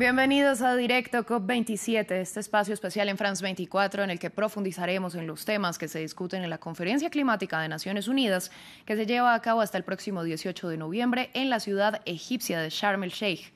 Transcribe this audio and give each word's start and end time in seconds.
Bienvenidos 0.00 0.62
a 0.62 0.76
Directo 0.76 1.26
COP27, 1.26 2.12
este 2.12 2.40
espacio 2.40 2.72
especial 2.72 3.10
en 3.10 3.18
France 3.18 3.42
24 3.42 4.02
en 4.02 4.08
el 4.08 4.18
que 4.18 4.30
profundizaremos 4.30 5.14
en 5.14 5.26
los 5.26 5.44
temas 5.44 5.76
que 5.76 5.88
se 5.88 5.98
discuten 5.98 6.42
en 6.42 6.48
la 6.48 6.56
Conferencia 6.56 7.10
Climática 7.10 7.60
de 7.60 7.68
Naciones 7.68 8.08
Unidas 8.08 8.50
que 8.86 8.96
se 8.96 9.04
lleva 9.04 9.34
a 9.34 9.42
cabo 9.42 9.60
hasta 9.60 9.76
el 9.76 9.84
próximo 9.84 10.24
18 10.24 10.70
de 10.70 10.78
noviembre 10.78 11.28
en 11.34 11.50
la 11.50 11.60
ciudad 11.60 12.00
egipcia 12.06 12.62
de 12.62 12.70
Sharm 12.70 13.04
el 13.04 13.10
Sheikh. 13.10 13.52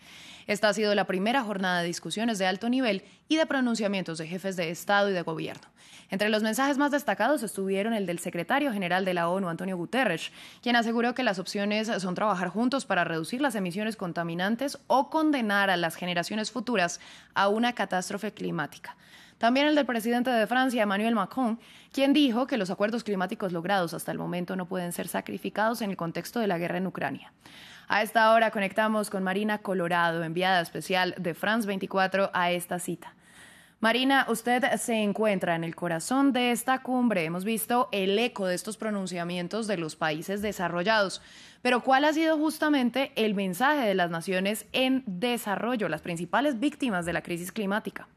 Esta 0.47 0.69
ha 0.69 0.75
sido 0.75 0.95
la 0.95 1.07
primera 1.07 1.43
jornada 1.43 1.81
de 1.81 1.87
discusiones 1.87 2.39
de 2.39 2.47
alto 2.47 2.69
nivel 2.69 3.03
y 3.29 3.37
de 3.37 3.47
pronunciamientos 3.47 4.19
de 4.19 4.27
jefes 4.27 4.57
de 4.57 4.71
Estado 4.71 5.11
y 5.11 5.13
de 5.13 5.23
Gobierno. 5.23 5.69
Entre 6.11 6.29
los 6.29 6.43
mensajes 6.43 6.77
más 6.77 6.91
destacados 6.91 7.43
estuvieron 7.43 7.95
el 7.95 8.07
del 8.07 8.19
secretario 8.19 8.73
general 8.73 9.05
de 9.05 9.15
la 9.15 9.29
ONU, 9.29 9.49
Antonio 9.49 9.77
Guterres, 9.77 10.33
quien 10.63 10.77
aseguró 10.77 11.15
que 11.15 11.23
las 11.23 11.39
opciones 11.39 11.91
son 11.99 12.15
trabajar 12.15 12.49
juntos 12.49 12.85
para 12.85 13.05
reducir 13.05 13.41
las 13.41 13.55
emisiones 13.55 13.97
contaminantes 13.97 14.79
o 14.87 15.09
condenar 15.09 15.71
a 15.71 15.77
las 15.77 15.97
generaciones 15.97 16.51
futuras 16.51 17.01
a 17.35 17.49
una 17.49 17.73
catástrofe 17.73 18.33
climática. 18.33 18.97
También 19.39 19.67
el 19.67 19.75
del 19.75 19.87
presidente 19.87 20.31
de 20.31 20.47
Francia, 20.47 20.83
Emmanuel 20.83 21.15
Macron, 21.15 21.59
quien 21.93 22.13
dijo 22.13 22.47
que 22.47 22.57
los 22.57 22.71
acuerdos 22.71 23.03
climáticos 23.03 23.53
logrados 23.53 23.95
hasta 23.95 24.13
el 24.13 24.19
momento 24.19 24.57
no 24.57 24.67
pueden 24.67 24.93
ser 24.93 25.09
sacrificados 25.09 25.83
en 25.83 25.91
el 25.91 25.97
contexto 25.97 26.39
de 26.39 26.47
la 26.47 26.59
guerra 26.59 26.79
en 26.79 26.87
Ucrania. 26.87 27.33
A 27.89 28.03
esta 28.03 28.33
hora 28.33 28.51
conectamos 28.51 29.11
con 29.11 29.23
Marina 29.23 29.59
Colorado, 29.59 30.25
enviada 30.25 30.61
especial 30.61 31.15
de 31.19 31.35
France 31.35 31.67
24 31.67 32.31
a 32.33 32.51
esta 32.51 32.79
cita. 32.79 33.15
Marina, 33.81 34.25
usted 34.31 34.65
se 34.77 35.03
encuentra 35.03 35.55
en 35.55 35.63
el 35.63 35.77
corazón 35.77 36.33
de 36.33 36.53
esta 36.53 36.81
cumbre. 36.81 37.27
Hemos 37.27 37.45
visto 37.45 37.91
el 37.93 38.19
eco 38.19 38.47
de 38.47 38.55
estos 38.55 38.79
pronunciamientos 38.79 39.67
de 39.67 39.77
los 39.77 39.95
países 39.95 40.41
desarrollados. 40.41 41.21
Pero 41.61 41.83
¿cuál 41.83 42.07
ha 42.07 42.15
sido 42.15 42.39
justamente 42.39 43.13
el 43.17 43.35
mensaje 43.35 43.87
de 43.87 43.95
las 43.95 44.11
naciones 44.11 44.65
en 44.73 45.03
desarrollo, 45.07 45.91
las 45.91 46.01
principales 46.01 46.59
víctimas 46.59 47.05
de 47.05 47.13
la 47.13 47.23
crisis 47.23 47.53
climática? 47.53 48.09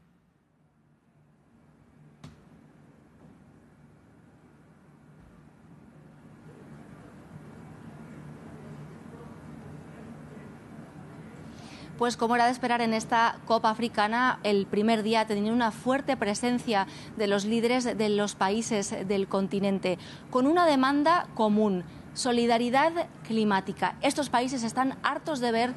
Pues 11.98 12.16
como 12.16 12.36
era 12.36 12.46
de 12.46 12.52
esperar 12.52 12.80
en 12.80 12.94
esta 12.94 13.40
Copa 13.44 13.70
Africana, 13.70 14.38
el 14.44 14.66
primer 14.66 15.02
día 15.02 15.26
tenía 15.26 15.52
una 15.52 15.72
fuerte 15.72 16.16
presencia 16.16 16.86
de 17.16 17.26
los 17.26 17.44
líderes 17.44 17.84
de 17.84 18.08
los 18.08 18.36
países 18.36 18.94
del 19.06 19.26
continente, 19.26 19.98
con 20.30 20.46
una 20.46 20.64
demanda 20.64 21.26
común, 21.34 21.82
solidaridad 22.14 22.92
climática. 23.26 23.96
Estos 24.00 24.30
países 24.30 24.62
están 24.62 24.96
hartos 25.02 25.40
de 25.40 25.50
ver 25.52 25.74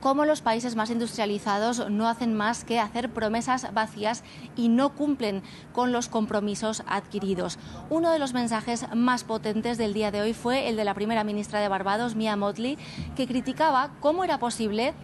cómo 0.00 0.24
los 0.24 0.40
países 0.40 0.76
más 0.76 0.90
industrializados 0.90 1.90
no 1.90 2.08
hacen 2.08 2.34
más 2.34 2.64
que 2.64 2.80
hacer 2.80 3.10
promesas 3.10 3.72
vacías 3.74 4.24
y 4.54 4.68
no 4.68 4.94
cumplen 4.94 5.42
con 5.72 5.92
los 5.92 6.08
compromisos 6.08 6.82
adquiridos. 6.86 7.58
Uno 7.90 8.10
de 8.10 8.18
los 8.18 8.32
mensajes 8.32 8.86
más 8.94 9.24
potentes 9.24 9.76
del 9.76 9.94
día 9.94 10.10
de 10.10 10.20
hoy 10.22 10.32
fue 10.32 10.68
el 10.68 10.76
de 10.76 10.84
la 10.84 10.94
primera 10.94 11.24
ministra 11.24 11.60
de 11.60 11.68
Barbados, 11.68 12.14
Mia 12.14 12.36
Motley, 12.36 12.78
que 13.16 13.26
criticaba 13.26 13.90
cómo 14.00 14.24
era 14.24 14.38
posible 14.38 14.94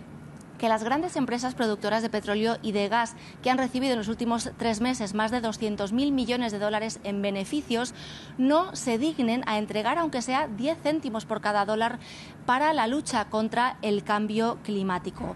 que 0.62 0.68
las 0.68 0.84
grandes 0.84 1.16
empresas 1.16 1.56
productoras 1.56 2.02
de 2.02 2.08
petróleo 2.08 2.56
y 2.62 2.70
de 2.70 2.88
gas, 2.88 3.16
que 3.42 3.50
han 3.50 3.58
recibido 3.58 3.94
en 3.94 3.98
los 3.98 4.06
últimos 4.06 4.52
tres 4.58 4.80
meses 4.80 5.12
más 5.12 5.32
de 5.32 5.42
200.000 5.42 6.12
millones 6.12 6.52
de 6.52 6.60
dólares 6.60 7.00
en 7.02 7.20
beneficios, 7.20 7.94
no 8.38 8.76
se 8.76 8.96
dignen 8.96 9.42
a 9.48 9.58
entregar, 9.58 9.98
aunque 9.98 10.22
sea 10.22 10.46
10 10.46 10.78
céntimos 10.80 11.26
por 11.26 11.40
cada 11.40 11.64
dólar, 11.64 11.98
para 12.46 12.72
la 12.74 12.86
lucha 12.86 13.24
contra 13.24 13.76
el 13.82 14.04
cambio 14.04 14.58
climático. 14.62 15.34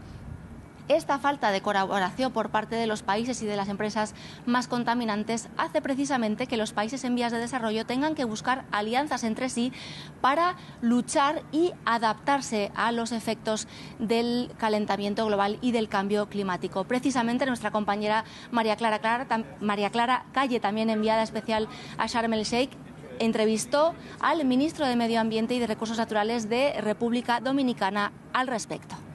Esta 0.88 1.18
falta 1.18 1.50
de 1.50 1.62
colaboración 1.62 2.30
por 2.32 2.50
parte 2.50 2.76
de 2.76 2.86
los 2.86 3.02
países 3.02 3.42
y 3.42 3.46
de 3.46 3.56
las 3.56 3.68
empresas 3.68 4.14
más 4.46 4.68
contaminantes 4.68 5.48
hace 5.56 5.82
precisamente 5.82 6.46
que 6.46 6.56
los 6.56 6.72
países 6.72 7.02
en 7.02 7.16
vías 7.16 7.32
de 7.32 7.38
desarrollo 7.38 7.84
tengan 7.84 8.14
que 8.14 8.24
buscar 8.24 8.64
alianzas 8.70 9.24
entre 9.24 9.48
sí 9.48 9.72
para 10.20 10.54
luchar 10.82 11.42
y 11.50 11.72
adaptarse 11.84 12.70
a 12.76 12.92
los 12.92 13.10
efectos 13.10 13.66
del 13.98 14.52
calentamiento 14.58 15.26
global 15.26 15.58
y 15.60 15.72
del 15.72 15.88
cambio 15.88 16.28
climático. 16.28 16.84
Precisamente 16.84 17.46
nuestra 17.46 17.72
compañera 17.72 18.24
María 18.52 18.76
Clara, 18.76 19.26
María 19.60 19.90
Clara 19.90 20.26
Calle, 20.32 20.60
también 20.60 20.88
enviada 20.88 21.24
especial 21.24 21.66
a 21.98 22.06
Sharm 22.06 22.32
el 22.32 22.44
Sheikh, 22.44 22.70
entrevistó 23.18 23.94
al 24.20 24.44
ministro 24.44 24.86
de 24.86 24.94
Medio 24.94 25.20
Ambiente 25.20 25.54
y 25.54 25.58
de 25.58 25.66
Recursos 25.66 25.98
Naturales 25.98 26.48
de 26.48 26.80
República 26.80 27.40
Dominicana 27.40 28.12
al 28.32 28.46
respecto. 28.46 29.05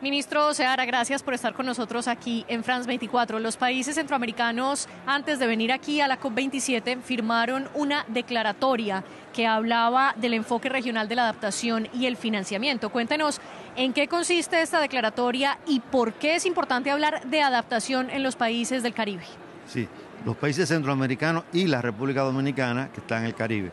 Ministro 0.00 0.54
Seara, 0.54 0.84
gracias 0.84 1.24
por 1.24 1.34
estar 1.34 1.54
con 1.54 1.66
nosotros 1.66 2.06
aquí 2.06 2.44
en 2.46 2.62
France 2.62 2.86
24. 2.86 3.40
Los 3.40 3.56
países 3.56 3.96
centroamericanos, 3.96 4.88
antes 5.06 5.40
de 5.40 5.48
venir 5.48 5.72
aquí 5.72 6.00
a 6.00 6.06
la 6.06 6.20
COP27, 6.20 7.02
firmaron 7.02 7.68
una 7.74 8.04
declaratoria 8.06 9.02
que 9.32 9.48
hablaba 9.48 10.14
del 10.16 10.34
enfoque 10.34 10.68
regional 10.68 11.08
de 11.08 11.16
la 11.16 11.22
adaptación 11.22 11.88
y 11.92 12.06
el 12.06 12.16
financiamiento. 12.16 12.90
Cuéntenos 12.90 13.40
en 13.74 13.92
qué 13.92 14.06
consiste 14.06 14.62
esta 14.62 14.78
declaratoria 14.78 15.58
y 15.66 15.80
por 15.80 16.12
qué 16.12 16.36
es 16.36 16.46
importante 16.46 16.92
hablar 16.92 17.26
de 17.26 17.42
adaptación 17.42 18.08
en 18.10 18.22
los 18.22 18.36
países 18.36 18.84
del 18.84 18.94
Caribe. 18.94 19.24
Sí, 19.66 19.88
los 20.24 20.36
países 20.36 20.68
centroamericanos 20.68 21.42
y 21.52 21.66
la 21.66 21.82
República 21.82 22.22
Dominicana 22.22 22.90
que 22.92 23.00
están 23.00 23.22
en 23.22 23.26
el 23.26 23.34
Caribe. 23.34 23.72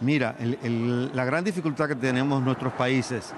Mira, 0.00 0.36
la 1.12 1.24
gran 1.24 1.42
dificultad 1.42 1.88
que 1.88 1.96
tenemos 1.96 2.40
nuestros 2.40 2.72
países 2.74 3.34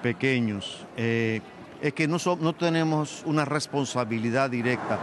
pequeños, 0.00 0.84
eh, 0.96 1.40
es 1.82 1.92
que 1.92 2.06
no, 2.06 2.18
no 2.40 2.54
tenemos 2.54 3.22
una 3.26 3.44
responsabilidad 3.44 4.48
directa 4.48 5.00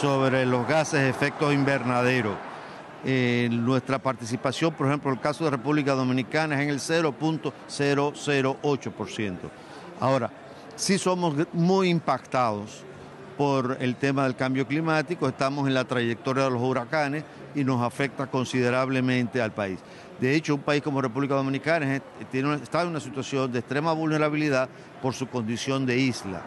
sobre 0.00 0.46
los 0.46 0.66
gases 0.66 1.00
de 1.00 1.10
efecto 1.10 1.52
invernadero. 1.52 2.34
Eh, 3.04 3.50
nuestra 3.52 3.98
participación, 3.98 4.72
por 4.72 4.86
ejemplo, 4.86 5.10
en 5.10 5.18
el 5.18 5.22
caso 5.22 5.44
de 5.44 5.50
República 5.50 5.92
Dominicana 5.92 6.54
es 6.54 6.62
en 6.62 6.70
el 6.70 6.80
0.008%. 6.80 9.36
Ahora, 10.00 10.30
sí 10.74 10.96
somos 10.96 11.34
muy 11.52 11.90
impactados 11.90 12.82
por 13.36 13.78
el 13.80 13.96
tema 13.96 14.24
del 14.24 14.36
cambio 14.36 14.66
climático, 14.66 15.28
estamos 15.28 15.66
en 15.66 15.74
la 15.74 15.84
trayectoria 15.84 16.44
de 16.44 16.50
los 16.50 16.62
huracanes 16.62 17.24
y 17.54 17.64
nos 17.64 17.82
afecta 17.82 18.26
considerablemente 18.26 19.40
al 19.40 19.52
país. 19.52 19.78
De 20.20 20.34
hecho, 20.34 20.54
un 20.54 20.60
país 20.60 20.82
como 20.82 21.02
República 21.02 21.34
Dominicana 21.34 21.96
está 21.96 22.82
en 22.82 22.88
una 22.88 23.00
situación 23.00 23.50
de 23.50 23.58
extrema 23.58 23.92
vulnerabilidad 23.92 24.68
por 25.00 25.14
su 25.14 25.26
condición 25.26 25.84
de 25.84 25.98
isla. 25.98 26.42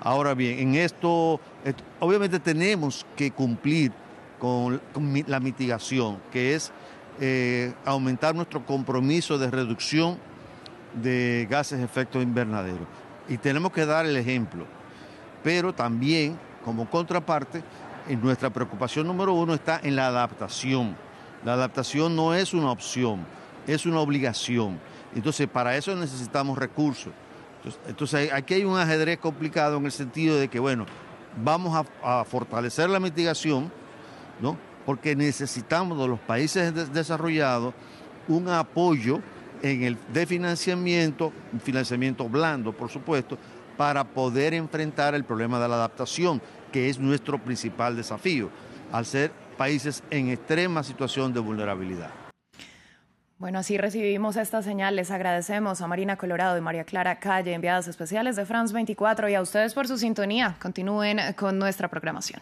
Ahora 0.00 0.34
bien, 0.34 0.58
en 0.58 0.74
esto, 0.76 1.40
obviamente 1.98 2.38
tenemos 2.38 3.04
que 3.16 3.30
cumplir 3.32 3.92
con, 4.38 4.80
la 5.26 5.40
mitigación, 5.40 6.18
que 6.30 6.54
es 6.54 6.72
eh, 7.20 7.72
aumentar 7.84 8.34
nuestro 8.34 8.64
compromiso 8.64 9.38
de 9.38 9.50
reducción 9.50 10.18
de 11.02 11.46
gases 11.50 11.78
de 11.78 11.84
efecto 11.84 12.20
invernadero. 12.20 12.86
Y 13.28 13.38
tenemos 13.38 13.72
que 13.72 13.86
dar 13.86 14.06
el 14.06 14.16
ejemplo. 14.16 14.66
Pero 15.44 15.72
también, 15.72 16.36
como 16.64 16.90
contraparte, 16.90 17.62
nuestra 18.20 18.50
preocupación 18.50 19.06
número 19.06 19.32
uno 19.34 19.54
está 19.54 19.80
en 19.82 19.94
la 19.94 20.08
adaptación 20.08 20.96
la 21.44 21.52
adaptación 21.52 22.16
no 22.16 22.34
es 22.34 22.54
una 22.54 22.70
opción, 22.70 23.24
es 23.66 23.84
una 23.84 24.00
obligación. 24.00 24.80
Entonces, 25.14 25.46
para 25.46 25.76
eso 25.76 25.94
necesitamos 25.94 26.56
recursos. 26.56 27.12
Entonces, 27.86 28.32
aquí 28.32 28.54
hay 28.54 28.64
un 28.64 28.78
ajedrez 28.78 29.18
complicado 29.18 29.76
en 29.76 29.84
el 29.84 29.92
sentido 29.92 30.36
de 30.36 30.48
que, 30.48 30.58
bueno, 30.58 30.86
vamos 31.42 31.86
a, 32.02 32.24
fortalecer 32.24 32.88
la 32.88 32.98
mitigación, 32.98 33.70
¿no? 34.40 34.56
Porque 34.86 35.14
necesitamos 35.14 35.98
de 35.98 36.08
los 36.08 36.18
países 36.18 36.92
desarrollados 36.92 37.74
un 38.26 38.48
apoyo 38.48 39.20
en 39.62 39.82
el 39.82 39.98
de 40.12 40.26
financiamiento, 40.26 41.32
un 41.52 41.60
financiamiento 41.60 42.28
blando, 42.28 42.72
por 42.72 42.90
supuesto, 42.90 43.38
para 43.76 44.04
poder 44.04 44.54
enfrentar 44.54 45.14
el 45.14 45.24
problema 45.24 45.60
de 45.60 45.68
la 45.68 45.76
adaptación, 45.76 46.40
que 46.72 46.88
es 46.88 46.98
nuestro 46.98 47.38
principal 47.38 47.96
desafío, 47.96 48.50
al 48.92 49.06
ser 49.06 49.32
países 49.56 50.02
en 50.10 50.28
extrema 50.28 50.82
situación 50.82 51.32
de 51.32 51.40
vulnerabilidad. 51.40 52.10
Bueno, 53.38 53.58
así 53.58 53.76
recibimos 53.76 54.36
esta 54.36 54.62
señal. 54.62 54.96
Les 54.96 55.10
agradecemos 55.10 55.80
a 55.82 55.86
Marina 55.86 56.16
Colorado 56.16 56.56
y 56.56 56.60
María 56.60 56.84
Clara 56.84 57.18
Calle, 57.18 57.52
enviadas 57.52 57.88
especiales 57.88 58.36
de 58.36 58.46
France 58.46 58.72
24, 58.72 59.28
y 59.28 59.34
a 59.34 59.42
ustedes 59.42 59.74
por 59.74 59.88
su 59.88 59.98
sintonía. 59.98 60.56
Continúen 60.60 61.18
con 61.36 61.58
nuestra 61.58 61.88
programación. 61.88 62.40